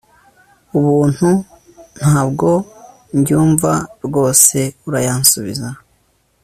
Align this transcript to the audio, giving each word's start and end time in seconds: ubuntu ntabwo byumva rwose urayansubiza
ubuntu 0.77 1.29
ntabwo 1.99 2.49
byumva 3.21 3.71
rwose 4.05 4.57
urayansubiza 4.87 5.69